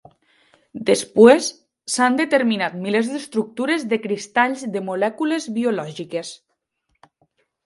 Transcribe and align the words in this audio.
Després 0.85 1.49
s'han 1.95 2.17
determinat 2.21 2.77
milers 2.87 3.11
d'estructures 3.17 3.85
dels 3.93 4.03
cristalls 4.07 4.65
de 4.77 4.83
molècules 4.89 5.47
biològiques. 5.61 6.35